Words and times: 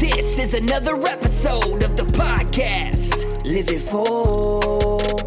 This 0.00 0.38
is 0.38 0.54
another 0.54 0.96
episode 1.06 1.82
of 1.82 1.94
the 1.94 2.04
podcast. 2.04 3.46
Live 3.46 3.68
it 3.68 3.82
full. 3.82 5.20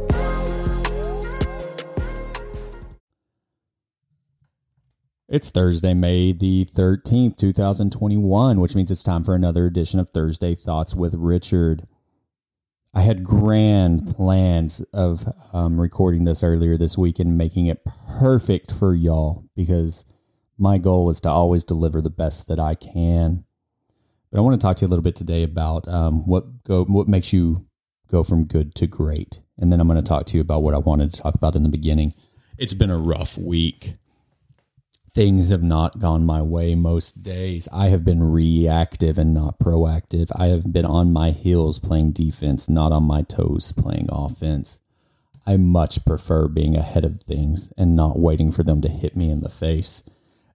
It's 5.30 5.52
Thursday, 5.52 5.94
May 5.94 6.32
the 6.32 6.66
13th, 6.74 7.38
2021, 7.38 8.60
which 8.60 8.74
means 8.74 8.90
it's 8.90 9.04
time 9.04 9.24
for 9.24 9.36
another 9.36 9.68
edition 9.68 10.00
of 10.00 10.10
Thursday 10.10 10.56
Thoughts 10.56 10.96
with 10.96 11.14
Richard. 11.14 11.84
I 12.96 13.02
had 13.02 13.24
grand 13.24 14.16
plans 14.16 14.82
of 14.92 15.32
um, 15.54 15.80
recording 15.80 16.24
this 16.24 16.42
earlier 16.42 16.80
this 16.80 16.98
week 16.98 17.20
and 17.20 17.38
making 17.38 17.68
it 17.68 17.86
perfect 18.20 18.72
for 18.72 18.96
y'all 18.96 19.46
because 19.56 20.04
my 20.58 20.80
goal 20.80 21.12
is 21.12 21.22
to 21.22 21.30
always 21.30 21.64
deliver 21.64 22.02
the 22.02 22.10
best 22.10 22.48
that 22.48 22.60
I 22.60 22.74
can. 22.74 23.46
But 24.34 24.40
I 24.40 24.42
want 24.42 24.60
to 24.60 24.66
talk 24.66 24.78
to 24.78 24.82
you 24.82 24.88
a 24.88 24.90
little 24.90 25.04
bit 25.04 25.16
today 25.16 25.44
about 25.44 25.88
um, 25.88 26.26
what 26.26 26.64
go 26.64 26.86
what 26.86 27.08
makes 27.08 27.32
you 27.34 27.68
go 28.10 28.24
from 28.24 28.46
good 28.46 28.74
to 28.76 28.88
great, 28.88 29.42
and 29.60 29.72
then 29.72 29.80
I'm 29.80 29.88
going 29.88 30.04
to 30.04 30.10
talk 30.10 30.26
to 30.26 30.38
you 30.38 30.42
about 30.42 30.64
what 30.64 30.74
I 30.74 30.80
wanted 30.80 31.14
to 31.14 31.22
talk 31.22 31.36
about 31.36 31.56
in 31.56 31.62
the 31.62 31.70
beginning. 31.70 32.16
It's 32.58 32.74
been 32.74 32.90
a 32.90 32.98
rough 32.98 33.38
week. 33.38 33.94
Things 35.14 35.52
have 35.52 35.62
not 35.62 36.00
gone 36.00 36.26
my 36.26 36.42
way 36.42 36.74
most 36.74 37.22
days. 37.22 37.68
I 37.72 37.90
have 37.90 38.04
been 38.04 38.24
reactive 38.24 39.20
and 39.20 39.36
not 39.36 39.60
proactive. 39.60 40.32
I 40.36 40.48
have 40.48 40.74
been 40.74 40.86
on 40.86 41.14
my 41.14 41.30
heels 41.30 41.78
playing 41.78 42.14
defense, 42.14 42.68
not 42.68 42.92
on 42.92 43.04
my 43.04 43.22
toes 43.22 43.72
playing 43.72 44.10
offense. 44.12 44.80
I 45.46 45.58
much 45.58 46.04
prefer 46.06 46.48
being 46.48 46.76
ahead 46.76 47.06
of 47.06 47.22
things 47.22 47.72
and 47.78 47.96
not 47.96 48.18
waiting 48.18 48.52
for 48.52 48.64
them 48.64 48.82
to 48.82 48.90
hit 48.90 49.16
me 49.16 49.30
in 49.30 49.42
the 49.42 49.50
face. 49.50 50.02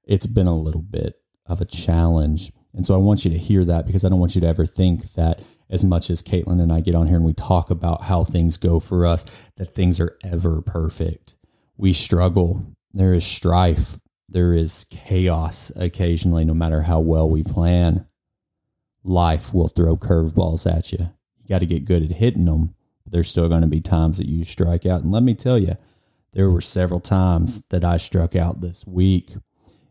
It's 0.02 0.26
been 0.26 0.48
a 0.48 0.58
little 0.58 0.82
bit 0.82 1.20
of 1.46 1.60
a 1.60 1.64
challenge. 1.64 2.50
And 2.74 2.84
so 2.84 2.94
I 2.94 2.98
want 2.98 3.24
you 3.24 3.30
to 3.30 3.38
hear 3.38 3.64
that 3.64 3.86
because 3.86 4.04
I 4.04 4.08
don't 4.08 4.20
want 4.20 4.34
you 4.34 4.40
to 4.42 4.46
ever 4.46 4.66
think 4.66 5.14
that 5.14 5.42
as 5.70 5.84
much 5.84 6.10
as 6.10 6.22
Caitlin 6.22 6.60
and 6.60 6.72
I 6.72 6.80
get 6.80 6.94
on 6.94 7.06
here 7.06 7.16
and 7.16 7.24
we 7.24 7.32
talk 7.32 7.70
about 7.70 8.02
how 8.02 8.24
things 8.24 8.56
go 8.56 8.80
for 8.80 9.06
us, 9.06 9.24
that 9.56 9.74
things 9.74 10.00
are 10.00 10.16
ever 10.22 10.62
perfect. 10.62 11.36
We 11.76 11.92
struggle. 11.92 12.64
There 12.92 13.12
is 13.12 13.24
strife. 13.24 13.98
There 14.28 14.52
is 14.52 14.84
chaos 14.90 15.72
occasionally, 15.76 16.44
no 16.44 16.54
matter 16.54 16.82
how 16.82 17.00
well 17.00 17.28
we 17.28 17.42
plan. 17.42 18.06
Life 19.02 19.54
will 19.54 19.68
throw 19.68 19.96
curveballs 19.96 20.70
at 20.70 20.92
you. 20.92 21.10
You 21.38 21.48
got 21.48 21.60
to 21.60 21.66
get 21.66 21.86
good 21.86 22.02
at 22.02 22.12
hitting 22.12 22.44
them. 22.44 22.74
There's 23.06 23.30
still 23.30 23.48
going 23.48 23.62
to 23.62 23.66
be 23.66 23.80
times 23.80 24.18
that 24.18 24.28
you 24.28 24.44
strike 24.44 24.84
out. 24.84 25.02
And 25.02 25.10
let 25.10 25.22
me 25.22 25.34
tell 25.34 25.58
you, 25.58 25.76
there 26.34 26.50
were 26.50 26.60
several 26.60 27.00
times 27.00 27.62
that 27.70 27.84
I 27.84 27.96
struck 27.96 28.36
out 28.36 28.60
this 28.60 28.86
week. 28.86 29.34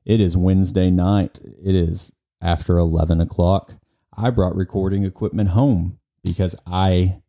It 0.05 0.21
is 0.21 0.37
Wednesday 0.37 0.91
night. 0.91 1.39
It 1.43 1.73
is 1.73 2.13
after 2.41 2.77
11 2.77 3.21
o'clock. 3.21 3.75
I 4.15 4.29
brought 4.29 4.55
recording 4.55 5.03
equipment 5.03 5.49
home 5.49 5.99
because 6.23 6.55
I 6.65 7.21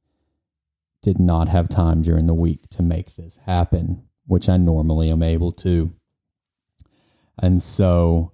did 1.03 1.19
not 1.19 1.49
have 1.49 1.69
time 1.69 2.03
during 2.03 2.27
the 2.27 2.35
week 2.35 2.69
to 2.71 2.83
make 2.83 3.15
this 3.15 3.39
happen, 3.47 4.05
which 4.27 4.49
I 4.49 4.57
normally 4.57 5.11
am 5.11 5.23
able 5.23 5.53
to. 5.53 5.93
And 7.39 7.63
so 7.63 8.33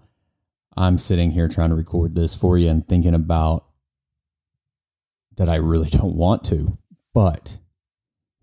I'm 0.77 0.99
sitting 0.99 1.33
here 1.33 1.49
trying 1.49 1.71
to 1.71 1.75
record 1.75 2.15
this 2.15 2.35
for 2.35 2.57
you 2.57 2.71
and 2.71 2.87
thinking 2.87 3.15
about 3.15 3.67
that 5.37 5.49
I 5.49 5.57
really 5.57 5.91
don't 5.91 6.17
want 6.17 6.45
to. 6.45 6.79
But 7.13 7.59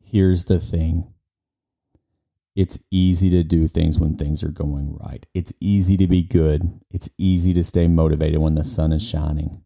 here's 0.03 0.46
the 0.46 0.59
thing 0.59 1.14
it's 2.56 2.79
easy 2.91 3.29
to 3.29 3.44
do 3.44 3.67
things 3.67 3.97
when 3.97 4.17
things 4.17 4.44
are 4.44 4.50
going 4.50 4.97
right. 4.97 5.25
It's 5.34 5.53
easy 5.59 5.95
to 5.97 6.07
be 6.07 6.22
good. 6.22 6.79
It's 6.89 7.09
easy 7.17 7.53
to 7.53 7.63
stay 7.63 7.88
motivated 7.88 8.39
when 8.39 8.56
the 8.56 8.63
sun 8.63 8.91
is 8.91 9.03
shining. 9.03 9.63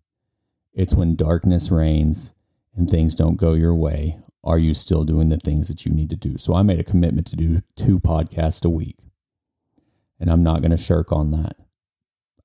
It's 0.74 0.94
when 0.94 1.16
darkness 1.16 1.72
reigns 1.72 2.34
and 2.76 2.90
things 2.90 3.16
don't 3.16 3.38
go 3.38 3.54
your 3.54 3.74
way. 3.74 4.20
Are 4.44 4.60
you 4.60 4.76
still 4.76 5.04
doing 5.04 5.30
the 5.30 5.38
things 5.38 5.68
that 5.70 5.86
you 5.86 5.92
need 5.92 6.12
to 6.12 6.16
do? 6.16 6.38
So 6.38 6.54
I 6.54 6.62
made 6.62 6.80
a 6.80 6.84
commitment 6.84 7.26
to 7.28 7.36
do 7.36 7.64
two 7.76 8.00
podcasts 8.00 8.64
a 8.64 8.70
week. 8.70 8.98
And 10.20 10.30
I'm 10.30 10.44
not 10.44 10.62
going 10.62 10.72
to 10.72 10.78
shirk 10.78 11.12
on 11.12 11.32
that. 11.32 11.56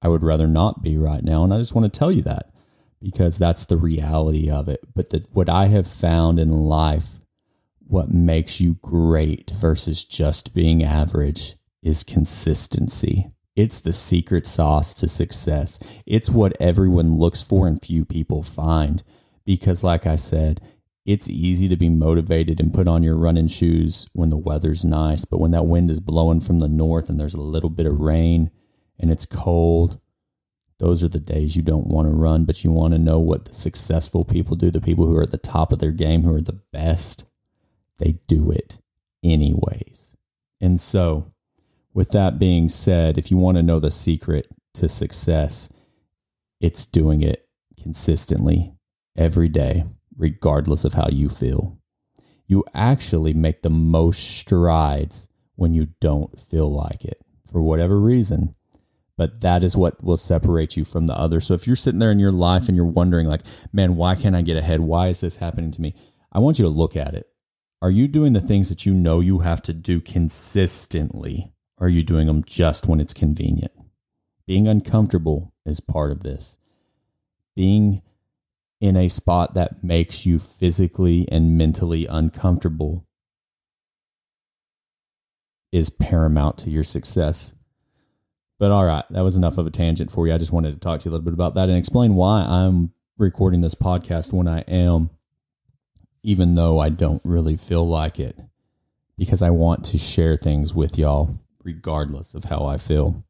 I 0.00 0.08
would 0.08 0.22
rather 0.22 0.46
not 0.46 0.82
be 0.82 0.96
right 0.96 1.22
now. 1.22 1.44
And 1.44 1.52
I 1.52 1.58
just 1.58 1.74
want 1.74 1.92
to 1.92 1.98
tell 1.98 2.10
you 2.10 2.22
that 2.22 2.50
because 3.02 3.36
that's 3.36 3.66
the 3.66 3.76
reality 3.76 4.50
of 4.50 4.68
it. 4.68 4.80
But 4.94 5.10
the, 5.10 5.24
what 5.32 5.48
I 5.48 5.66
have 5.66 5.86
found 5.86 6.38
in 6.38 6.50
life, 6.50 7.20
what 7.90 8.08
makes 8.08 8.60
you 8.60 8.74
great 8.82 9.50
versus 9.50 10.04
just 10.04 10.54
being 10.54 10.82
average 10.84 11.56
is 11.82 12.04
consistency. 12.04 13.32
It's 13.56 13.80
the 13.80 13.92
secret 13.92 14.46
sauce 14.46 14.94
to 14.94 15.08
success. 15.08 15.80
It's 16.06 16.30
what 16.30 16.56
everyone 16.60 17.18
looks 17.18 17.42
for 17.42 17.66
and 17.66 17.82
few 17.82 18.04
people 18.04 18.44
find. 18.44 19.02
Because, 19.44 19.82
like 19.82 20.06
I 20.06 20.14
said, 20.14 20.60
it's 21.04 21.28
easy 21.28 21.68
to 21.68 21.76
be 21.76 21.88
motivated 21.88 22.60
and 22.60 22.72
put 22.72 22.86
on 22.86 23.02
your 23.02 23.16
running 23.16 23.48
shoes 23.48 24.06
when 24.12 24.28
the 24.28 24.36
weather's 24.36 24.84
nice, 24.84 25.24
but 25.24 25.40
when 25.40 25.50
that 25.50 25.66
wind 25.66 25.90
is 25.90 25.98
blowing 25.98 26.40
from 26.40 26.60
the 26.60 26.68
north 26.68 27.10
and 27.10 27.18
there's 27.18 27.34
a 27.34 27.40
little 27.40 27.70
bit 27.70 27.86
of 27.86 27.98
rain 27.98 28.52
and 29.00 29.10
it's 29.10 29.26
cold, 29.26 29.98
those 30.78 31.02
are 31.02 31.08
the 31.08 31.18
days 31.18 31.56
you 31.56 31.62
don't 31.62 31.88
want 31.88 32.06
to 32.06 32.14
run, 32.14 32.44
but 32.44 32.62
you 32.62 32.70
want 32.70 32.92
to 32.94 32.98
know 32.98 33.18
what 33.18 33.46
the 33.46 33.54
successful 33.54 34.24
people 34.24 34.54
do, 34.54 34.70
the 34.70 34.80
people 34.80 35.06
who 35.06 35.16
are 35.16 35.24
at 35.24 35.32
the 35.32 35.38
top 35.38 35.72
of 35.72 35.80
their 35.80 35.90
game, 35.90 36.22
who 36.22 36.34
are 36.34 36.40
the 36.40 36.60
best. 36.72 37.24
They 38.00 38.18
do 38.26 38.50
it 38.50 38.78
anyways. 39.22 40.16
And 40.60 40.80
so, 40.80 41.32
with 41.94 42.10
that 42.10 42.38
being 42.38 42.68
said, 42.68 43.18
if 43.18 43.30
you 43.30 43.36
want 43.36 43.56
to 43.56 43.62
know 43.62 43.78
the 43.78 43.90
secret 43.90 44.48
to 44.74 44.88
success, 44.88 45.72
it's 46.60 46.86
doing 46.86 47.22
it 47.22 47.48
consistently 47.80 48.74
every 49.16 49.48
day 49.48 49.84
regardless 50.16 50.84
of 50.84 50.94
how 50.94 51.08
you 51.08 51.28
feel. 51.28 51.78
You 52.46 52.64
actually 52.74 53.32
make 53.32 53.62
the 53.62 53.70
most 53.70 54.18
strides 54.18 55.28
when 55.56 55.72
you 55.72 55.88
don't 56.00 56.38
feel 56.38 56.70
like 56.70 57.04
it 57.04 57.20
for 57.50 57.62
whatever 57.62 57.98
reason. 57.98 58.54
But 59.16 59.40
that 59.42 59.62
is 59.62 59.76
what 59.76 60.02
will 60.02 60.16
separate 60.16 60.76
you 60.76 60.84
from 60.84 61.06
the 61.06 61.16
other. 61.16 61.40
So 61.40 61.54
if 61.54 61.66
you're 61.66 61.76
sitting 61.76 61.98
there 61.98 62.10
in 62.10 62.18
your 62.18 62.32
life 62.32 62.68
and 62.68 62.76
you're 62.76 62.86
wondering, 62.86 63.26
like, 63.26 63.42
man, 63.72 63.96
why 63.96 64.14
can't 64.14 64.34
I 64.34 64.42
get 64.42 64.56
ahead? 64.56 64.80
Why 64.80 65.08
is 65.08 65.20
this 65.20 65.36
happening 65.36 65.70
to 65.72 65.80
me? 65.80 65.94
I 66.32 66.38
want 66.38 66.58
you 66.58 66.64
to 66.64 66.70
look 66.70 66.96
at 66.96 67.14
it. 67.14 67.26
Are 67.82 67.90
you 67.90 68.08
doing 68.08 68.34
the 68.34 68.40
things 68.40 68.68
that 68.68 68.84
you 68.84 68.92
know 68.92 69.20
you 69.20 69.38
have 69.38 69.62
to 69.62 69.72
do 69.72 70.00
consistently? 70.00 71.52
Or 71.78 71.86
are 71.86 71.90
you 71.90 72.02
doing 72.02 72.26
them 72.26 72.44
just 72.44 72.86
when 72.86 73.00
it's 73.00 73.14
convenient? 73.14 73.72
Being 74.46 74.68
uncomfortable 74.68 75.54
is 75.64 75.80
part 75.80 76.12
of 76.12 76.22
this. 76.22 76.58
Being 77.56 78.02
in 78.80 78.96
a 78.96 79.08
spot 79.08 79.54
that 79.54 79.82
makes 79.82 80.26
you 80.26 80.38
physically 80.38 81.26
and 81.30 81.56
mentally 81.56 82.06
uncomfortable 82.06 83.06
is 85.72 85.88
paramount 85.88 86.58
to 86.58 86.70
your 86.70 86.84
success. 86.84 87.54
But 88.58 88.72
all 88.72 88.84
right, 88.84 89.04
that 89.10 89.24
was 89.24 89.36
enough 89.36 89.56
of 89.56 89.66
a 89.66 89.70
tangent 89.70 90.10
for 90.10 90.26
you. 90.26 90.34
I 90.34 90.38
just 90.38 90.52
wanted 90.52 90.72
to 90.72 90.80
talk 90.80 91.00
to 91.00 91.04
you 91.06 91.10
a 91.10 91.12
little 91.12 91.24
bit 91.24 91.32
about 91.34 91.54
that 91.54 91.70
and 91.70 91.78
explain 91.78 92.14
why 92.14 92.42
I'm 92.42 92.92
recording 93.16 93.62
this 93.62 93.74
podcast 93.74 94.34
when 94.34 94.48
I 94.48 94.60
am, 94.62 95.10
even 96.22 96.54
though 96.54 96.78
I 96.78 96.88
don't 96.88 97.22
really 97.24 97.56
feel 97.56 97.86
like 97.86 98.18
it, 98.18 98.38
because 99.16 99.42
I 99.42 99.50
want 99.50 99.84
to 99.86 99.98
share 99.98 100.36
things 100.36 100.74
with 100.74 100.98
y'all, 100.98 101.38
regardless 101.62 102.34
of 102.34 102.44
how 102.44 102.66
I 102.66 102.76
feel. 102.76 103.24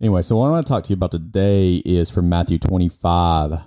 Anyway, 0.00 0.22
so 0.22 0.36
what 0.36 0.46
I 0.46 0.50
want 0.50 0.66
to 0.66 0.72
talk 0.72 0.84
to 0.84 0.90
you 0.90 0.94
about 0.94 1.10
today 1.10 1.82
is 1.84 2.10
from 2.10 2.28
Matthew 2.28 2.58
25, 2.58 3.60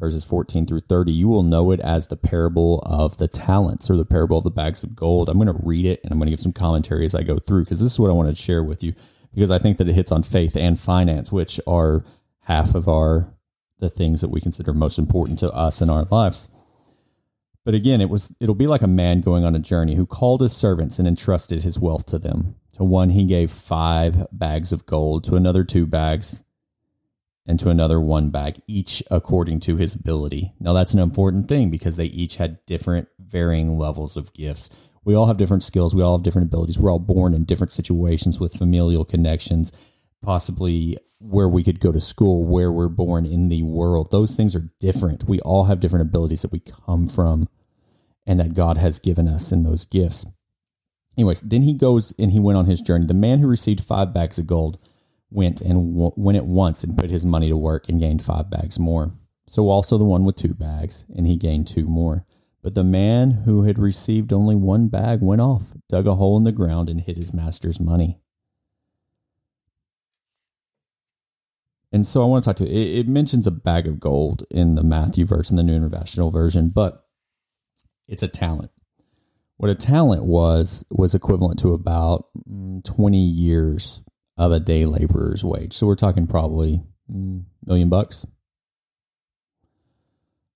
verses 0.00 0.24
14 0.24 0.66
through 0.66 0.80
30, 0.88 1.12
you 1.12 1.28
will 1.28 1.44
know 1.44 1.70
it 1.70 1.78
as 1.78 2.08
the 2.08 2.16
parable 2.16 2.80
of 2.80 3.18
the 3.18 3.28
talents 3.28 3.88
or 3.88 3.96
the 3.96 4.04
parable 4.04 4.38
of 4.38 4.44
the 4.44 4.50
bags 4.50 4.82
of 4.82 4.96
gold. 4.96 5.28
I'm 5.28 5.38
going 5.38 5.46
to 5.46 5.64
read 5.64 5.86
it 5.86 6.00
and 6.02 6.10
I'm 6.10 6.18
going 6.18 6.26
to 6.26 6.32
give 6.32 6.40
some 6.40 6.52
commentary 6.52 7.04
as 7.04 7.14
I 7.14 7.22
go 7.22 7.38
through 7.38 7.64
because 7.64 7.78
this 7.78 7.92
is 7.92 7.98
what 8.00 8.10
I 8.10 8.14
want 8.14 8.28
to 8.28 8.42
share 8.42 8.64
with 8.64 8.82
you 8.82 8.94
because 9.32 9.52
I 9.52 9.60
think 9.60 9.78
that 9.78 9.88
it 9.88 9.94
hits 9.94 10.10
on 10.10 10.24
faith 10.24 10.56
and 10.56 10.78
finance, 10.78 11.30
which 11.30 11.60
are 11.66 12.04
half 12.40 12.74
of 12.74 12.88
our 12.88 13.32
the 13.78 13.88
things 13.88 14.20
that 14.20 14.28
we 14.28 14.40
consider 14.40 14.72
most 14.72 14.98
important 14.98 15.38
to 15.40 15.50
us 15.50 15.80
in 15.80 15.90
our 15.90 16.04
lives. 16.04 16.48
But 17.64 17.74
again, 17.74 18.00
it 18.00 18.10
was 18.10 18.34
it'll 18.40 18.54
be 18.54 18.66
like 18.66 18.82
a 18.82 18.88
man 18.88 19.20
going 19.20 19.44
on 19.44 19.54
a 19.54 19.60
journey 19.60 19.94
who 19.94 20.06
called 20.06 20.40
his 20.40 20.52
servants 20.52 20.98
and 20.98 21.06
entrusted 21.06 21.62
his 21.62 21.78
wealth 21.78 22.06
to 22.06 22.18
them. 22.18 22.56
To 22.76 22.84
one 22.84 23.10
he 23.10 23.24
gave 23.24 23.50
5 23.50 24.28
bags 24.32 24.72
of 24.72 24.86
gold, 24.86 25.24
to 25.24 25.36
another 25.36 25.62
2 25.62 25.86
bags, 25.86 26.42
and 27.46 27.60
to 27.60 27.70
another 27.70 28.00
one 28.00 28.30
bag, 28.30 28.60
each 28.66 29.02
according 29.10 29.60
to 29.60 29.76
his 29.76 29.94
ability. 29.94 30.54
Now, 30.60 30.72
that's 30.72 30.94
an 30.94 31.00
important 31.00 31.48
thing 31.48 31.70
because 31.70 31.96
they 31.96 32.06
each 32.06 32.36
had 32.36 32.64
different, 32.66 33.08
varying 33.18 33.78
levels 33.78 34.16
of 34.16 34.32
gifts. 34.32 34.70
We 35.04 35.14
all 35.14 35.26
have 35.26 35.36
different 35.36 35.64
skills. 35.64 35.94
We 35.94 36.02
all 36.02 36.16
have 36.16 36.22
different 36.22 36.46
abilities. 36.46 36.78
We're 36.78 36.92
all 36.92 37.00
born 37.00 37.34
in 37.34 37.44
different 37.44 37.72
situations 37.72 38.38
with 38.38 38.54
familial 38.54 39.04
connections, 39.04 39.72
possibly 40.22 40.98
where 41.18 41.48
we 41.48 41.62
could 41.62 41.80
go 41.80 41.92
to 41.92 42.00
school, 42.00 42.44
where 42.44 42.72
we're 42.72 42.88
born 42.88 43.26
in 43.26 43.48
the 43.48 43.62
world. 43.62 44.10
Those 44.10 44.34
things 44.34 44.56
are 44.56 44.70
different. 44.80 45.24
We 45.28 45.40
all 45.40 45.64
have 45.64 45.80
different 45.80 46.08
abilities 46.08 46.42
that 46.42 46.52
we 46.52 46.60
come 46.60 47.08
from 47.08 47.48
and 48.26 48.40
that 48.40 48.54
God 48.54 48.78
has 48.78 48.98
given 48.98 49.28
us 49.28 49.52
in 49.52 49.62
those 49.62 49.84
gifts. 49.84 50.26
Anyways, 51.16 51.42
then 51.42 51.62
he 51.62 51.74
goes 51.74 52.14
and 52.18 52.32
he 52.32 52.40
went 52.40 52.58
on 52.58 52.66
his 52.66 52.80
journey. 52.80 53.06
The 53.06 53.14
man 53.14 53.40
who 53.40 53.46
received 53.46 53.84
five 53.84 54.14
bags 54.14 54.38
of 54.38 54.46
gold 54.46 54.78
went 55.30 55.60
and 55.60 55.94
w- 55.94 56.12
went 56.16 56.38
at 56.38 56.46
once 56.46 56.82
and 56.82 56.96
put 56.96 57.10
his 57.10 57.24
money 57.24 57.48
to 57.48 57.56
work 57.56 57.88
and 57.88 58.00
gained 58.00 58.22
five 58.22 58.50
bags 58.50 58.78
more. 58.78 59.12
So 59.46 59.68
also 59.68 59.98
the 59.98 60.04
one 60.04 60.24
with 60.24 60.36
two 60.36 60.54
bags, 60.54 61.04
and 61.14 61.26
he 61.26 61.36
gained 61.36 61.66
two 61.66 61.84
more. 61.84 62.24
But 62.62 62.74
the 62.74 62.84
man 62.84 63.42
who 63.44 63.64
had 63.64 63.78
received 63.78 64.32
only 64.32 64.54
one 64.54 64.88
bag 64.88 65.20
went 65.20 65.40
off, 65.40 65.64
dug 65.88 66.06
a 66.06 66.14
hole 66.14 66.36
in 66.38 66.44
the 66.44 66.52
ground, 66.52 66.88
and 66.88 67.00
hid 67.00 67.16
his 67.16 67.34
master's 67.34 67.80
money. 67.80 68.21
And 71.92 72.06
so 72.06 72.22
I 72.22 72.26
want 72.26 72.42
to 72.42 72.48
talk 72.48 72.56
to 72.56 72.68
you. 72.68 72.70
It, 72.70 73.00
it 73.00 73.08
mentions 73.08 73.46
a 73.46 73.50
bag 73.50 73.86
of 73.86 74.00
gold 74.00 74.46
in 74.50 74.74
the 74.74 74.82
Matthew 74.82 75.26
verse 75.26 75.50
in 75.50 75.56
the 75.56 75.62
New 75.62 75.76
International 75.76 76.30
Version, 76.30 76.70
but 76.70 77.04
it's 78.08 78.22
a 78.22 78.28
talent. 78.28 78.70
What 79.58 79.70
a 79.70 79.74
talent 79.74 80.24
was 80.24 80.84
was 80.90 81.14
equivalent 81.14 81.58
to 81.60 81.72
about 81.72 82.26
mm, 82.50 82.82
20 82.84 83.18
years 83.18 84.00
of 84.36 84.50
a 84.50 84.58
day 84.58 84.86
laborer's 84.86 85.44
wage. 85.44 85.74
So 85.74 85.86
we're 85.86 85.94
talking 85.94 86.26
probably 86.26 86.82
mm, 87.10 87.44
million 87.64 87.88
bucks. 87.88 88.26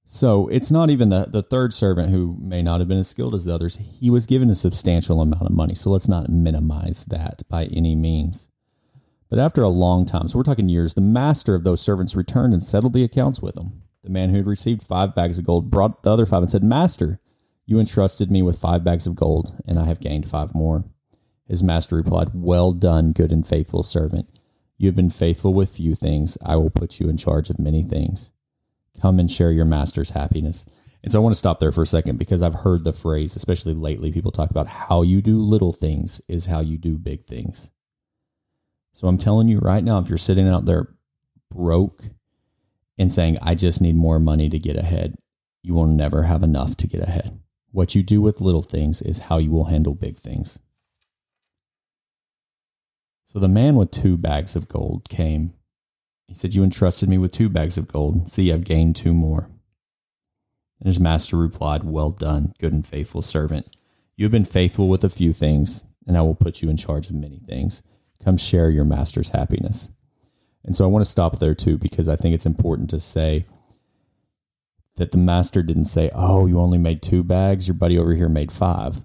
So 0.08 0.48
it's 0.48 0.70
not 0.70 0.88
even 0.88 1.08
the, 1.08 1.26
the 1.28 1.42
third 1.42 1.74
servant 1.74 2.10
who 2.10 2.36
may 2.40 2.62
not 2.62 2.80
have 2.80 2.88
been 2.88 2.98
as 2.98 3.08
skilled 3.08 3.34
as 3.34 3.44
the 3.44 3.54
others. 3.54 3.76
He 3.76 4.08
was 4.08 4.24
given 4.24 4.50
a 4.50 4.54
substantial 4.54 5.20
amount 5.20 5.42
of 5.42 5.50
money. 5.50 5.74
So 5.74 5.90
let's 5.90 6.08
not 6.08 6.28
minimize 6.30 7.04
that 7.06 7.42
by 7.48 7.64
any 7.66 7.96
means. 7.96 8.48
But 9.28 9.38
after 9.38 9.62
a 9.62 9.68
long 9.68 10.06
time, 10.06 10.28
so 10.28 10.38
we're 10.38 10.44
talking 10.44 10.68
years, 10.68 10.94
the 10.94 11.00
master 11.00 11.54
of 11.54 11.64
those 11.64 11.80
servants 11.80 12.14
returned 12.14 12.54
and 12.54 12.62
settled 12.62 12.92
the 12.92 13.04
accounts 13.04 13.40
with 13.40 13.54
them. 13.56 13.82
The 14.04 14.10
man 14.10 14.30
who 14.30 14.36
had 14.36 14.46
received 14.46 14.82
five 14.82 15.14
bags 15.14 15.38
of 15.38 15.44
gold 15.44 15.70
brought 15.70 16.02
the 16.02 16.12
other 16.12 16.26
five 16.26 16.42
and 16.42 16.50
said, 16.50 16.62
Master, 16.62 17.20
you 17.64 17.80
entrusted 17.80 18.30
me 18.30 18.40
with 18.40 18.58
five 18.58 18.84
bags 18.84 19.06
of 19.06 19.16
gold, 19.16 19.60
and 19.66 19.78
I 19.78 19.86
have 19.86 19.98
gained 19.98 20.28
five 20.30 20.54
more. 20.54 20.84
His 21.48 21.62
master 21.62 21.96
replied, 21.96 22.30
Well 22.34 22.72
done, 22.72 23.12
good 23.12 23.32
and 23.32 23.46
faithful 23.46 23.82
servant. 23.82 24.28
You 24.78 24.86
have 24.88 24.96
been 24.96 25.10
faithful 25.10 25.52
with 25.54 25.74
few 25.74 25.94
things. 25.94 26.38
I 26.44 26.56
will 26.56 26.70
put 26.70 27.00
you 27.00 27.08
in 27.08 27.16
charge 27.16 27.50
of 27.50 27.58
many 27.58 27.82
things. 27.82 28.30
Come 29.00 29.18
and 29.18 29.30
share 29.30 29.50
your 29.50 29.64
master's 29.64 30.10
happiness. 30.10 30.66
And 31.02 31.12
so 31.12 31.18
I 31.18 31.22
want 31.22 31.34
to 31.34 31.38
stop 31.38 31.60
there 31.60 31.72
for 31.72 31.82
a 31.82 31.86
second 31.86 32.18
because 32.18 32.42
I've 32.42 32.54
heard 32.54 32.84
the 32.84 32.92
phrase, 32.92 33.36
especially 33.36 33.74
lately, 33.74 34.12
people 34.12 34.32
talk 34.32 34.50
about 34.50 34.66
how 34.66 35.02
you 35.02 35.22
do 35.22 35.38
little 35.40 35.72
things 35.72 36.20
is 36.28 36.46
how 36.46 36.60
you 36.60 36.78
do 36.78 36.98
big 36.98 37.24
things. 37.24 37.70
So 38.96 39.08
I'm 39.08 39.18
telling 39.18 39.46
you 39.48 39.58
right 39.58 39.84
now, 39.84 39.98
if 39.98 40.08
you're 40.08 40.16
sitting 40.16 40.48
out 40.48 40.64
there 40.64 40.88
broke 41.50 42.04
and 42.96 43.12
saying, 43.12 43.36
I 43.42 43.54
just 43.54 43.82
need 43.82 43.94
more 43.94 44.18
money 44.18 44.48
to 44.48 44.58
get 44.58 44.74
ahead, 44.74 45.18
you 45.62 45.74
will 45.74 45.86
never 45.86 46.22
have 46.22 46.42
enough 46.42 46.78
to 46.78 46.86
get 46.86 47.02
ahead. 47.02 47.38
What 47.72 47.94
you 47.94 48.02
do 48.02 48.22
with 48.22 48.40
little 48.40 48.62
things 48.62 49.02
is 49.02 49.18
how 49.18 49.36
you 49.36 49.50
will 49.50 49.66
handle 49.66 49.94
big 49.94 50.16
things. 50.16 50.58
So 53.24 53.38
the 53.38 53.48
man 53.48 53.76
with 53.76 53.90
two 53.90 54.16
bags 54.16 54.56
of 54.56 54.66
gold 54.66 55.10
came. 55.10 55.52
He 56.26 56.32
said, 56.34 56.54
You 56.54 56.64
entrusted 56.64 57.10
me 57.10 57.18
with 57.18 57.32
two 57.32 57.50
bags 57.50 57.76
of 57.76 57.88
gold. 57.88 58.30
See, 58.30 58.50
I've 58.50 58.64
gained 58.64 58.96
two 58.96 59.12
more. 59.12 59.50
And 60.80 60.86
his 60.86 60.98
master 60.98 61.36
replied, 61.36 61.84
Well 61.84 62.12
done, 62.12 62.54
good 62.58 62.72
and 62.72 62.86
faithful 62.86 63.20
servant. 63.20 63.76
You 64.16 64.24
have 64.24 64.32
been 64.32 64.46
faithful 64.46 64.88
with 64.88 65.04
a 65.04 65.10
few 65.10 65.34
things, 65.34 65.84
and 66.06 66.16
I 66.16 66.22
will 66.22 66.34
put 66.34 66.62
you 66.62 66.70
in 66.70 66.78
charge 66.78 67.10
of 67.10 67.14
many 67.14 67.42
things. 67.46 67.82
Come 68.26 68.36
share 68.36 68.70
your 68.70 68.84
master's 68.84 69.28
happiness. 69.28 69.92
And 70.64 70.74
so 70.74 70.82
I 70.82 70.88
want 70.88 71.04
to 71.04 71.10
stop 71.10 71.38
there 71.38 71.54
too, 71.54 71.78
because 71.78 72.08
I 72.08 72.16
think 72.16 72.34
it's 72.34 72.44
important 72.44 72.90
to 72.90 72.98
say 72.98 73.46
that 74.96 75.12
the 75.12 75.16
master 75.16 75.62
didn't 75.62 75.84
say, 75.84 76.10
"Oh, 76.12 76.46
you 76.46 76.58
only 76.58 76.76
made 76.76 77.02
two 77.02 77.22
bags. 77.22 77.68
Your 77.68 77.76
buddy 77.76 77.96
over 77.96 78.14
here 78.14 78.28
made 78.28 78.50
five. 78.50 79.04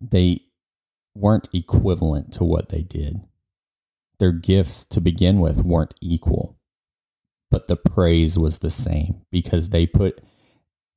They 0.00 0.42
weren't 1.12 1.48
equivalent 1.52 2.32
to 2.34 2.44
what 2.44 2.68
they 2.68 2.82
did. 2.82 3.22
Their 4.20 4.30
gifts 4.30 4.86
to 4.86 5.00
begin 5.00 5.40
with 5.40 5.64
weren't 5.64 5.94
equal, 6.00 6.56
but 7.50 7.66
the 7.66 7.76
praise 7.76 8.38
was 8.38 8.60
the 8.60 8.70
same 8.70 9.22
because 9.32 9.70
they 9.70 9.88
put 9.88 10.22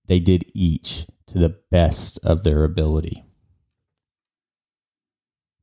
they 0.05 0.19
did 0.19 0.45
each 0.53 1.07
to 1.25 1.39
the 1.39 1.57
best 1.71 2.19
of 2.23 2.43
their 2.43 2.63
ability. 2.63 3.26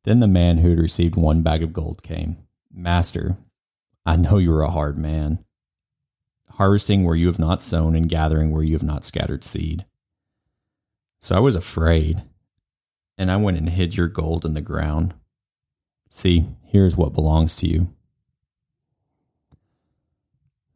Then 0.04 0.20
the 0.20 0.28
man 0.28 0.58
who 0.58 0.70
had 0.70 0.78
received 0.78 1.16
one 1.16 1.42
bag 1.42 1.62
of 1.62 1.72
gold 1.72 2.02
came. 2.02 2.38
Master, 2.72 3.36
I 4.06 4.16
know 4.16 4.38
you 4.38 4.52
are 4.52 4.62
a 4.62 4.70
hard 4.70 4.98
man 4.98 5.44
harvesting 6.54 7.04
where 7.04 7.16
you 7.16 7.26
have 7.26 7.38
not 7.38 7.60
sown 7.60 7.96
and 7.96 8.08
gathering 8.08 8.50
where 8.50 8.62
you 8.62 8.74
have 8.74 8.82
not 8.82 9.04
scattered 9.04 9.44
seed. 9.44 9.84
So 11.20 11.36
I 11.36 11.40
was 11.40 11.56
afraid, 11.56 12.22
and 13.18 13.30
I 13.30 13.36
went 13.36 13.58
and 13.58 13.68
hid 13.68 13.96
your 13.96 14.08
gold 14.08 14.44
in 14.44 14.54
the 14.54 14.60
ground. 14.60 15.14
See, 16.08 16.46
here's 16.64 16.96
what 16.96 17.12
belongs 17.12 17.56
to 17.56 17.66
you. 17.66 17.88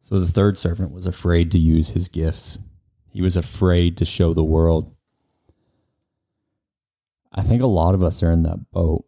So 0.01 0.19
the 0.19 0.27
third 0.27 0.57
servant 0.57 0.91
was 0.91 1.05
afraid 1.05 1.51
to 1.51 1.59
use 1.59 1.89
his 1.89 2.07
gifts. 2.07 2.57
He 3.11 3.21
was 3.21 3.37
afraid 3.37 3.95
to 3.97 4.05
show 4.05 4.33
the 4.33 4.43
world. 4.43 4.93
I 7.31 7.41
think 7.41 7.61
a 7.61 7.67
lot 7.67 7.93
of 7.93 8.03
us 8.03 8.23
are 8.23 8.31
in 8.31 8.43
that 8.43 8.71
boat 8.71 9.05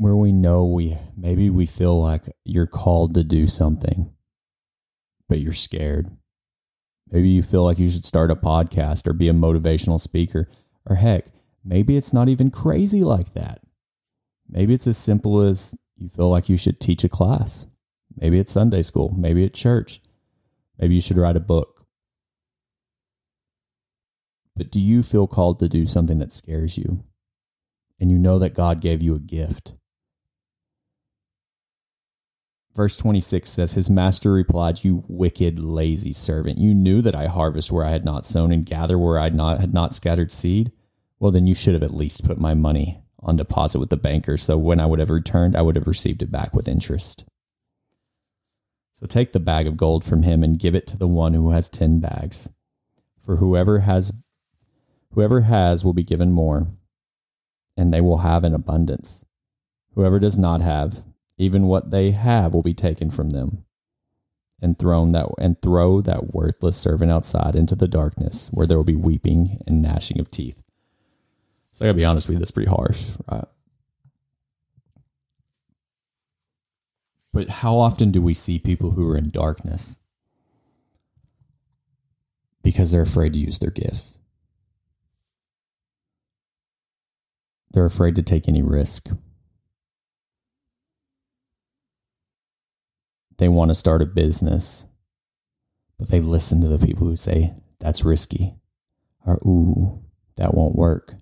where 0.00 0.16
we 0.16 0.32
know 0.32 0.64
we 0.64 0.96
maybe 1.16 1.50
we 1.50 1.66
feel 1.66 2.00
like 2.00 2.22
you're 2.44 2.66
called 2.66 3.14
to 3.14 3.22
do 3.22 3.46
something 3.46 4.10
but 5.30 5.38
you're 5.38 5.54
scared. 5.54 6.10
Maybe 7.10 7.28
you 7.28 7.42
feel 7.42 7.64
like 7.64 7.78
you 7.78 7.88
should 7.88 8.04
start 8.04 8.32
a 8.32 8.36
podcast 8.36 9.06
or 9.06 9.12
be 9.12 9.28
a 9.28 9.32
motivational 9.32 10.00
speaker. 10.00 10.50
Or 10.84 10.96
heck, 10.96 11.26
maybe 11.64 11.96
it's 11.96 12.12
not 12.12 12.28
even 12.28 12.50
crazy 12.50 13.04
like 13.04 13.32
that. 13.32 13.60
Maybe 14.48 14.74
it's 14.74 14.88
as 14.88 14.98
simple 14.98 15.40
as 15.40 15.72
you 15.96 16.08
feel 16.08 16.28
like 16.28 16.48
you 16.48 16.56
should 16.56 16.80
teach 16.80 17.04
a 17.04 17.08
class. 17.08 17.68
Maybe 18.16 18.40
it's 18.40 18.52
Sunday 18.52 18.82
school. 18.82 19.14
Maybe 19.16 19.44
it's 19.44 19.58
church. 19.58 20.00
Maybe 20.78 20.96
you 20.96 21.00
should 21.00 21.16
write 21.16 21.36
a 21.36 21.40
book. 21.40 21.86
But 24.56 24.72
do 24.72 24.80
you 24.80 25.04
feel 25.04 25.28
called 25.28 25.60
to 25.60 25.68
do 25.68 25.86
something 25.86 26.18
that 26.18 26.32
scares 26.32 26.76
you? 26.76 27.04
And 28.00 28.10
you 28.10 28.18
know 28.18 28.38
that 28.40 28.54
God 28.54 28.80
gave 28.80 29.00
you 29.00 29.14
a 29.14 29.20
gift 29.20 29.74
Verse 32.74 32.96
26 32.96 33.50
says, 33.50 33.72
His 33.72 33.90
master 33.90 34.32
replied, 34.32 34.84
You 34.84 35.04
wicked, 35.08 35.58
lazy 35.58 36.12
servant. 36.12 36.58
You 36.58 36.74
knew 36.74 37.02
that 37.02 37.16
I 37.16 37.26
harvest 37.26 37.72
where 37.72 37.84
I 37.84 37.90
had 37.90 38.04
not 38.04 38.24
sown 38.24 38.52
and 38.52 38.64
gather 38.64 38.96
where 38.98 39.18
I 39.18 39.24
had 39.24 39.34
not, 39.34 39.60
had 39.60 39.74
not 39.74 39.94
scattered 39.94 40.32
seed. 40.32 40.70
Well, 41.18 41.32
then 41.32 41.46
you 41.46 41.54
should 41.54 41.74
have 41.74 41.82
at 41.82 41.94
least 41.94 42.24
put 42.24 42.38
my 42.38 42.54
money 42.54 43.02
on 43.22 43.36
deposit 43.36 43.80
with 43.80 43.90
the 43.90 43.96
banker. 43.96 44.36
So 44.36 44.56
when 44.56 44.80
I 44.80 44.86
would 44.86 45.00
have 45.00 45.10
returned, 45.10 45.56
I 45.56 45.62
would 45.62 45.76
have 45.76 45.86
received 45.86 46.22
it 46.22 46.30
back 46.30 46.54
with 46.54 46.68
interest. 46.68 47.24
So 48.92 49.06
take 49.06 49.32
the 49.32 49.40
bag 49.40 49.66
of 49.66 49.76
gold 49.76 50.04
from 50.04 50.22
him 50.22 50.44
and 50.44 50.58
give 50.58 50.74
it 50.74 50.86
to 50.88 50.96
the 50.96 51.08
one 51.08 51.34
who 51.34 51.50
has 51.50 51.68
10 51.70 52.00
bags. 52.00 52.50
For 53.24 53.36
whoever 53.36 53.80
has 53.80 54.12
whoever 55.12 55.42
has 55.42 55.84
will 55.84 55.92
be 55.92 56.02
given 56.02 56.30
more, 56.30 56.68
and 57.76 57.92
they 57.92 58.00
will 58.00 58.18
have 58.18 58.44
an 58.44 58.54
abundance. 58.54 59.24
Whoever 59.94 60.18
does 60.18 60.38
not 60.38 60.60
have, 60.60 61.02
even 61.40 61.66
what 61.66 61.90
they 61.90 62.10
have 62.10 62.52
will 62.52 62.62
be 62.62 62.74
taken 62.74 63.10
from 63.10 63.30
them 63.30 63.64
and 64.60 64.78
thrown 64.78 65.12
that 65.12 65.26
and 65.38 65.60
throw 65.62 66.02
that 66.02 66.34
worthless 66.34 66.76
servant 66.76 67.10
outside 67.10 67.56
into 67.56 67.74
the 67.74 67.88
darkness 67.88 68.48
where 68.52 68.66
there 68.66 68.76
will 68.76 68.84
be 68.84 68.94
weeping 68.94 69.58
and 69.66 69.80
gnashing 69.80 70.20
of 70.20 70.30
teeth. 70.30 70.62
So 71.72 71.84
I 71.84 71.88
gotta 71.88 71.96
be 71.96 72.04
honest 72.04 72.28
with 72.28 72.34
you, 72.34 72.38
that's 72.40 72.50
pretty 72.50 72.68
harsh, 72.68 73.06
right? 73.30 73.46
But 77.32 77.48
how 77.48 77.78
often 77.78 78.10
do 78.10 78.20
we 78.20 78.34
see 78.34 78.58
people 78.58 78.90
who 78.90 79.08
are 79.08 79.16
in 79.16 79.30
darkness 79.30 79.98
because 82.62 82.90
they're 82.90 83.00
afraid 83.00 83.32
to 83.32 83.38
use 83.38 83.60
their 83.60 83.70
gifts? 83.70 84.18
They're 87.70 87.86
afraid 87.86 88.16
to 88.16 88.22
take 88.22 88.46
any 88.46 88.62
risk. 88.62 89.08
They 93.40 93.48
want 93.48 93.70
to 93.70 93.74
start 93.74 94.02
a 94.02 94.06
business, 94.06 94.86
but 95.98 96.08
they 96.08 96.20
listen 96.20 96.60
to 96.60 96.68
the 96.68 96.84
people 96.86 97.08
who 97.08 97.16
say 97.16 97.54
that's 97.80 98.04
risky 98.04 98.54
or 99.26 99.36
ooh, 99.46 100.00
that 100.36 100.54
won't 100.54 100.76
work. 100.76 101.14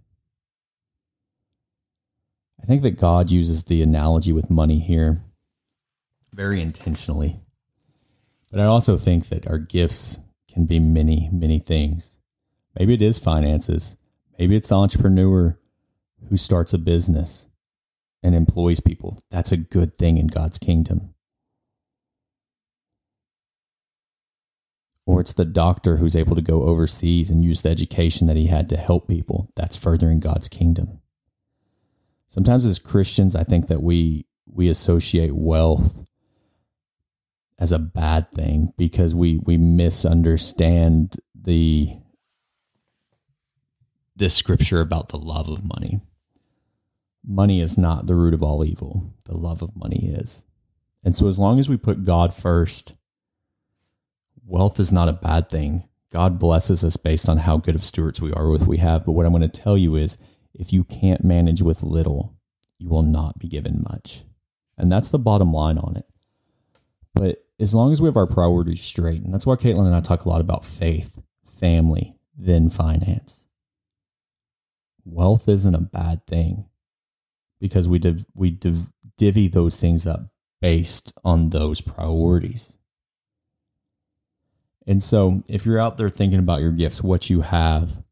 I 2.62 2.66
think 2.66 2.82
that 2.82 3.00
God 3.00 3.30
uses 3.30 3.64
the 3.64 3.82
analogy 3.82 4.32
with 4.32 4.50
money 4.50 4.80
here 4.80 5.22
very 6.32 6.60
intentionally 6.60 7.40
But 8.50 8.60
I 8.60 8.64
also 8.64 8.96
think 8.96 9.28
that 9.28 9.48
our 9.48 9.58
gifts 9.58 10.20
can 10.52 10.66
be 10.66 10.80
many, 10.80 11.28
many 11.32 11.58
things. 11.58 12.16
Maybe 12.78 12.94
it 12.94 13.02
is 13.02 13.18
finances. 13.18 13.96
Maybe 14.38 14.56
it's 14.56 14.68
the 14.68 14.76
entrepreneur 14.76 15.58
who 16.28 16.36
starts 16.36 16.72
a 16.72 16.78
business 16.78 17.46
and 18.22 18.34
employs 18.34 18.80
people. 18.80 19.22
That's 19.30 19.52
a 19.52 19.56
good 19.56 19.98
thing 19.98 20.16
in 20.18 20.28
God's 20.28 20.58
kingdom. 20.58 21.14
Or 25.08 25.22
it's 25.22 25.32
the 25.32 25.46
doctor 25.46 25.96
who's 25.96 26.14
able 26.14 26.36
to 26.36 26.42
go 26.42 26.64
overseas 26.64 27.30
and 27.30 27.42
use 27.42 27.62
the 27.62 27.70
education 27.70 28.26
that 28.26 28.36
he 28.36 28.48
had 28.48 28.68
to 28.68 28.76
help 28.76 29.08
people. 29.08 29.50
That's 29.56 29.74
furthering 29.74 30.20
God's 30.20 30.48
kingdom. 30.48 31.00
Sometimes 32.26 32.66
as 32.66 32.78
Christians, 32.78 33.34
I 33.34 33.42
think 33.42 33.68
that 33.68 33.82
we 33.82 34.26
we 34.44 34.68
associate 34.68 35.34
wealth 35.34 36.04
as 37.58 37.72
a 37.72 37.78
bad 37.78 38.30
thing 38.32 38.74
because 38.76 39.14
we 39.14 39.38
we 39.38 39.56
misunderstand 39.56 41.16
the 41.34 41.96
this 44.14 44.34
scripture 44.34 44.82
about 44.82 45.08
the 45.08 45.16
love 45.16 45.48
of 45.48 45.64
money. 45.64 46.02
Money 47.26 47.62
is 47.62 47.78
not 47.78 48.06
the 48.06 48.14
root 48.14 48.34
of 48.34 48.42
all 48.42 48.62
evil. 48.62 49.14
The 49.24 49.38
love 49.38 49.62
of 49.62 49.74
money 49.74 50.12
is. 50.12 50.44
And 51.02 51.16
so 51.16 51.28
as 51.28 51.38
long 51.38 51.58
as 51.58 51.70
we 51.70 51.78
put 51.78 52.04
God 52.04 52.34
first, 52.34 52.94
wealth 54.48 54.80
is 54.80 54.92
not 54.92 55.08
a 55.08 55.12
bad 55.12 55.48
thing. 55.48 55.88
God 56.10 56.38
blesses 56.38 56.82
us 56.82 56.96
based 56.96 57.28
on 57.28 57.38
how 57.38 57.58
good 57.58 57.74
of 57.74 57.84
stewards 57.84 58.20
we 58.20 58.32
are 58.32 58.48
with 58.48 58.66
we 58.66 58.78
have. 58.78 59.04
But 59.04 59.12
what 59.12 59.26
I'm 59.26 59.32
going 59.32 59.48
to 59.48 59.48
tell 59.48 59.76
you 59.76 59.94
is 59.94 60.16
if 60.54 60.72
you 60.72 60.84
can't 60.84 61.22
manage 61.22 61.60
with 61.60 61.82
little, 61.82 62.34
you 62.78 62.88
will 62.88 63.02
not 63.02 63.38
be 63.38 63.48
given 63.48 63.84
much. 63.88 64.22
And 64.78 64.90
that's 64.90 65.10
the 65.10 65.18
bottom 65.18 65.52
line 65.52 65.76
on 65.76 65.96
it. 65.96 66.06
But 67.14 67.44
as 67.60 67.74
long 67.74 67.92
as 67.92 68.00
we 68.00 68.06
have 68.06 68.16
our 68.16 68.26
priorities 68.26 68.80
straight, 68.80 69.22
and 69.22 69.34
that's 69.34 69.44
why 69.44 69.56
Caitlin 69.56 69.86
and 69.86 69.94
I 69.94 70.00
talk 70.00 70.24
a 70.24 70.28
lot 70.28 70.40
about 70.40 70.64
faith, 70.64 71.20
family, 71.60 72.16
then 72.36 72.70
finance. 72.70 73.44
Wealth 75.04 75.48
isn't 75.48 75.74
a 75.74 75.80
bad 75.80 76.26
thing 76.26 76.66
because 77.60 77.88
we 77.88 77.98
div- 77.98 78.26
we 78.34 78.50
div- 78.50 78.92
divvy 79.16 79.48
those 79.48 79.76
things 79.76 80.06
up 80.06 80.28
based 80.60 81.12
on 81.24 81.50
those 81.50 81.80
priorities. 81.80 82.77
And 84.88 85.02
so, 85.02 85.42
if 85.50 85.66
you're 85.66 85.78
out 85.78 85.98
there 85.98 86.08
thinking 86.08 86.38
about 86.38 86.62
your 86.62 86.72
gifts, 86.72 87.02
what 87.02 87.28
you 87.28 87.42
have, 87.42 88.02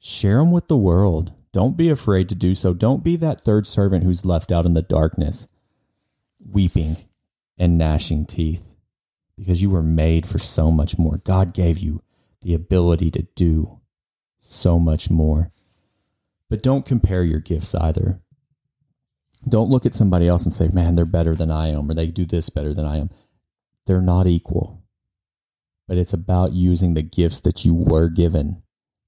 share 0.00 0.38
them 0.38 0.50
with 0.50 0.66
the 0.66 0.76
world. 0.76 1.32
Don't 1.52 1.76
be 1.76 1.88
afraid 1.88 2.28
to 2.30 2.34
do 2.34 2.56
so. 2.56 2.74
Don't 2.74 3.04
be 3.04 3.14
that 3.14 3.42
third 3.42 3.64
servant 3.64 4.02
who's 4.02 4.24
left 4.24 4.50
out 4.50 4.66
in 4.66 4.72
the 4.72 4.82
darkness, 4.82 5.46
weeping 6.44 6.96
and 7.56 7.78
gnashing 7.78 8.26
teeth, 8.26 8.74
because 9.36 9.62
you 9.62 9.70
were 9.70 9.84
made 9.84 10.26
for 10.26 10.40
so 10.40 10.72
much 10.72 10.98
more. 10.98 11.18
God 11.18 11.54
gave 11.54 11.78
you 11.78 12.02
the 12.42 12.54
ability 12.54 13.12
to 13.12 13.22
do 13.36 13.80
so 14.40 14.80
much 14.80 15.10
more. 15.10 15.52
But 16.48 16.60
don't 16.60 16.84
compare 16.84 17.22
your 17.22 17.38
gifts 17.38 17.72
either. 17.72 18.20
Don't 19.48 19.70
look 19.70 19.86
at 19.86 19.94
somebody 19.94 20.26
else 20.26 20.44
and 20.44 20.52
say, 20.52 20.66
man, 20.68 20.96
they're 20.96 21.04
better 21.04 21.36
than 21.36 21.52
I 21.52 21.68
am, 21.68 21.88
or 21.88 21.94
they 21.94 22.08
do 22.08 22.24
this 22.24 22.50
better 22.50 22.74
than 22.74 22.84
I 22.84 22.96
am. 22.96 23.10
They're 23.86 24.02
not 24.02 24.26
equal. 24.26 24.79
But 25.90 25.98
it's 25.98 26.12
about 26.12 26.52
using 26.52 26.94
the 26.94 27.02
gifts 27.02 27.40
that 27.40 27.64
you 27.64 27.74
were 27.74 28.08
given 28.08 28.62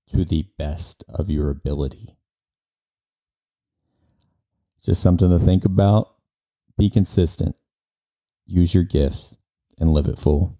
to 0.08 0.24
the 0.24 0.48
best 0.58 1.04
of 1.08 1.30
your 1.30 1.48
ability. 1.48 2.16
Just 4.84 5.00
something 5.00 5.30
to 5.30 5.38
think 5.38 5.64
about. 5.64 6.08
Be 6.76 6.90
consistent. 6.90 7.54
Use 8.46 8.74
your 8.74 8.82
gifts 8.82 9.36
and 9.78 9.92
live 9.92 10.08
it 10.08 10.18
full. 10.18 10.58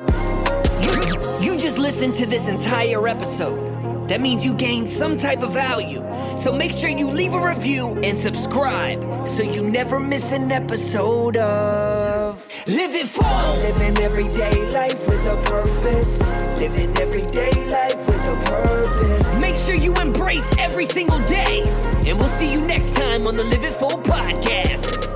You 0.00 1.56
just 1.56 1.78
listened 1.78 2.14
to 2.14 2.26
this 2.26 2.48
entire 2.48 3.06
episode. 3.06 4.08
That 4.08 4.20
means 4.20 4.44
you 4.44 4.54
gained 4.54 4.88
some 4.88 5.16
type 5.16 5.44
of 5.44 5.54
value. 5.54 6.04
So 6.36 6.52
make 6.52 6.72
sure 6.72 6.90
you 6.90 7.08
leave 7.12 7.34
a 7.34 7.46
review 7.46 7.96
and 8.02 8.18
subscribe 8.18 9.28
so 9.28 9.44
you 9.44 9.70
never 9.70 10.00
miss 10.00 10.32
an 10.32 10.50
episode 10.50 11.36
of 11.36 12.21
Live 12.66 12.94
It 12.94 13.06
Full. 13.06 13.56
Living 13.56 13.98
everyday 13.98 14.70
life 14.70 15.06
with 15.08 15.26
a 15.26 15.36
purpose. 15.44 16.20
Living 16.58 16.96
everyday 16.98 17.52
life 17.68 18.06
with 18.06 18.24
a 18.24 18.36
purpose. 18.44 19.40
Make 19.40 19.56
sure 19.56 19.74
you 19.74 19.94
embrace 19.94 20.50
every 20.58 20.84
single 20.84 21.18
day. 21.26 21.62
And 22.06 22.18
we'll 22.18 22.28
see 22.28 22.52
you 22.52 22.60
next 22.60 22.94
time 22.94 23.26
on 23.26 23.36
the 23.36 23.44
Live 23.44 23.64
It 23.64 23.72
Full 23.72 23.90
podcast. 23.90 25.11